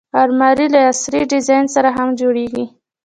[0.21, 2.65] الماري له عصري ډیزاین سره هم جوړیږي